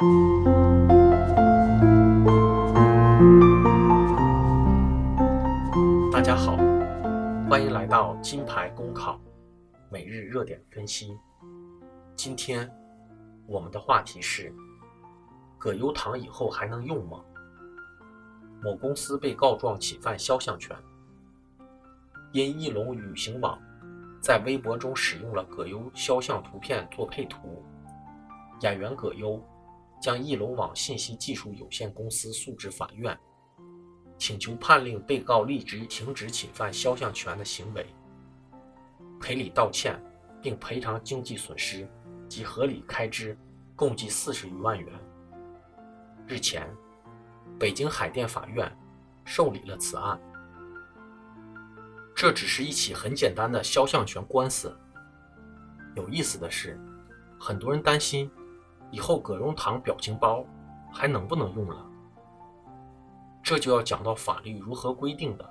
[0.00, 0.06] 大
[6.22, 6.56] 家好，
[7.50, 9.20] 欢迎来到金牌公考
[9.90, 11.14] 每日热点分析。
[12.16, 12.66] 今天
[13.46, 14.50] 我们的话题是：
[15.58, 17.20] 葛优躺以后还能用吗？
[18.62, 20.74] 某公司被告状侵犯肖像权，
[22.32, 23.60] 因翼龙旅行网
[24.18, 27.62] 在微博中使用了葛优肖像图片做配图，
[28.62, 29.38] 演员葛优
[30.00, 33.18] 将翼龙网信息技术有限公司诉至法院。
[34.18, 37.86] 请求判令被告立即停止侵犯肖像权的行为，
[39.18, 39.98] 赔礼道歉，
[40.42, 41.88] 并赔偿经济损失
[42.28, 43.34] 及合理开支，
[43.74, 44.92] 共计四十余万元。
[46.26, 46.68] 日前，
[47.58, 48.70] 北京海淀法院
[49.24, 50.20] 受理了此案。
[52.14, 54.78] 这只是一起很简单的肖像权官司。
[55.96, 56.78] 有意思的是，
[57.38, 58.30] 很多人担心
[58.90, 60.44] 以后葛荣堂表情包
[60.92, 61.86] 还能不能用了。
[63.42, 65.48] 这就要讲到法律如何规定的。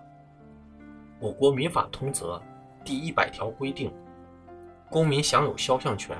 [1.19, 2.41] 我国民法通则
[2.85, 3.91] 第一百条规定，
[4.89, 6.17] 公民享有肖像权，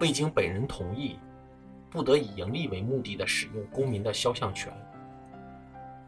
[0.00, 1.18] 未经本人同意，
[1.90, 4.72] 不得以盈利为目的的使用公民的肖像权。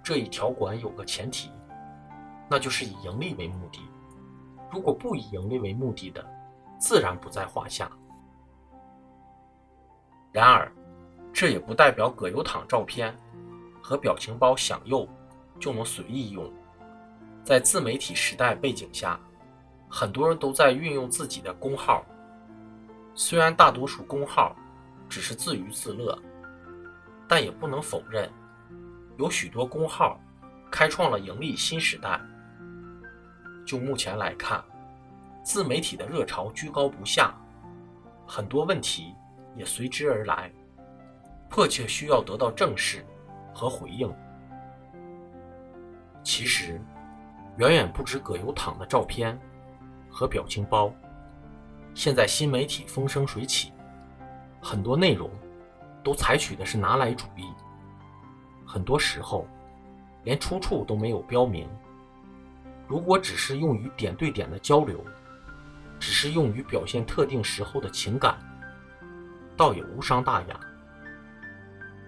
[0.02, 1.50] 这一条款有个前提，
[2.48, 3.80] 那就是以盈利为目的。
[4.70, 6.24] 如果不以盈利为目的的，
[6.78, 7.90] 自然不在话下。
[10.32, 10.70] 然而，
[11.32, 13.16] 这也不代表葛优躺照片。
[13.80, 15.08] 和表情包想用
[15.58, 16.52] 就能随意用，
[17.42, 19.18] 在自媒体时代背景下，
[19.88, 22.04] 很多人都在运用自己的公号。
[23.14, 24.54] 虽然大多数公号
[25.08, 26.18] 只是自娱自乐，
[27.26, 28.30] 但也不能否认，
[29.16, 30.20] 有许多公号
[30.70, 32.20] 开创了盈利新时代。
[33.64, 34.62] 就目前来看，
[35.42, 37.34] 自媒体的热潮居高不下，
[38.26, 39.14] 很多问题
[39.58, 40.50] 也随之而来，
[41.50, 43.04] 迫切需要得到正视。
[43.54, 44.08] 和回应，
[46.22, 46.80] 其实
[47.56, 49.36] 远远不止葛优躺的照片
[50.08, 50.92] 和表情包。
[51.92, 53.72] 现在新媒体风生水起，
[54.62, 55.28] 很多内容
[56.04, 57.52] 都采取的是拿来主义，
[58.64, 59.44] 很多时候
[60.22, 61.68] 连出处都没有标明。
[62.86, 65.04] 如果只是用于点对点的交流，
[65.98, 68.38] 只是用于表现特定时候的情感，
[69.58, 70.60] 倒也无伤大雅。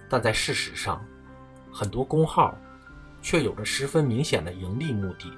[0.09, 1.05] 但在事实上，
[1.73, 2.57] 很多公号
[3.21, 5.31] 却有着十分明显的盈利目的，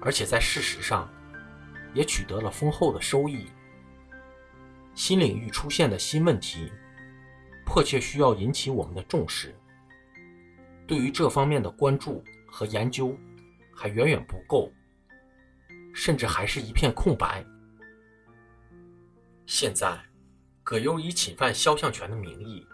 [0.00, 1.08] 而且在事实上
[1.92, 3.46] 也取得了丰厚的收益。
[4.94, 6.70] 新领域出现的新问题，
[7.66, 9.54] 迫切需要引起我们的重视。
[10.86, 13.18] 对于这方面的关注和研究
[13.74, 14.70] 还远远不够，
[15.94, 17.44] 甚至还是一片空白。
[19.46, 19.98] 现在，
[20.64, 22.66] 葛优以侵犯肖像权的名义。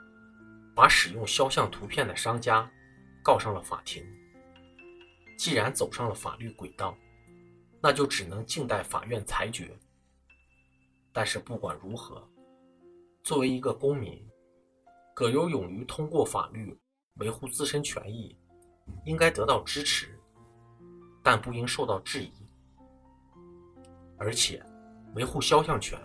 [0.72, 2.70] 把使用肖像图片的商家
[3.22, 4.02] 告上了法庭。
[5.36, 6.96] 既然走上了法律轨道，
[7.82, 9.76] 那就只能静待法院裁决。
[11.12, 12.26] 但是不管如何，
[13.22, 14.26] 作为一个公民，
[15.12, 16.74] 葛优勇于通过法律
[17.16, 18.34] 维护自身权益，
[19.04, 20.18] 应该得到支持，
[21.22, 22.32] 但不应受到质疑。
[24.16, 24.64] 而且，
[25.14, 26.00] 维护肖像权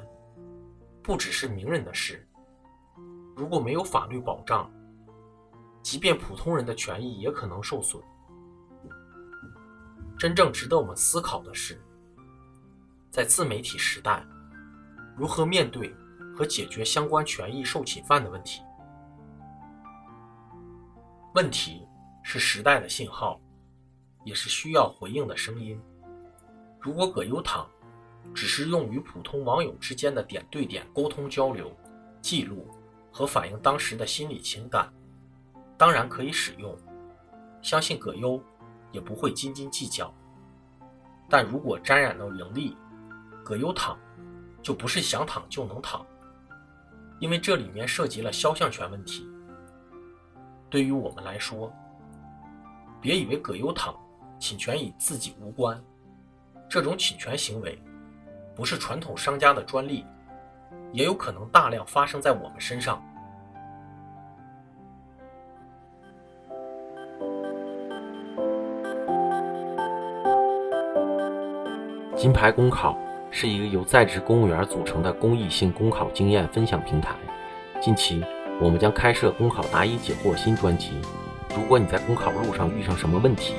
[1.06, 2.28] 不只是名人的事。
[3.36, 4.72] 如果没有法律保障，
[5.84, 8.02] 即便普通人的权益也可能受损。
[10.18, 11.80] 真正值得我们思考的是，
[13.12, 14.26] 在自媒体时代，
[15.16, 15.96] 如何面对
[16.36, 18.64] 和解决相关权益受侵犯的问题？
[21.36, 21.88] 问题
[22.24, 23.40] 是时代的信号，
[24.24, 25.80] 也是需要回应的声音。
[26.82, 27.70] 如果葛优躺
[28.34, 31.76] 只是用于普通网友之间的点对点沟通交流、
[32.22, 32.68] 记录。
[33.18, 34.94] 和反映当时的心理情感，
[35.78, 36.78] 当然可以使用，
[37.62, 38.38] 相信葛优
[38.92, 40.14] 也不会斤斤计较。
[41.30, 42.76] 但如果沾染到盈利，
[43.42, 43.98] 葛优躺
[44.62, 46.06] 就不是想躺就能躺，
[47.22, 49.26] 因为这里面涉及了肖像权问题。
[50.70, 51.72] 对于我们来说，
[53.00, 53.96] 别以为葛优躺
[54.42, 55.82] 侵权与自己无关，
[56.68, 57.82] 这种侵权行为
[58.56, 60.06] 不是传统商家的专利。
[60.92, 63.04] 也有可能大量发生在我们身上。
[72.16, 72.98] 金牌公考
[73.30, 77.14] 是一个由在职公务员组成的公益性公考经验分享平台。
[77.82, 78.24] 近期，
[78.62, 80.94] 我们将开设公考答疑解惑新专辑。
[81.56, 83.54] 如果你在公考路上遇上什么问题，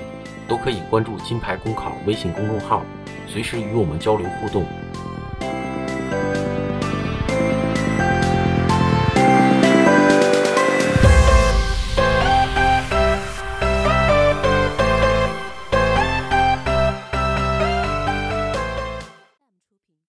[0.49, 2.83] 都可以关注金牌公考微信公众号，
[3.27, 4.65] 随时与我们交流互动。